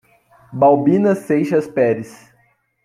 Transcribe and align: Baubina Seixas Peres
Baubina 0.51 1.13
Seixas 1.13 1.67
Peres 1.67 2.33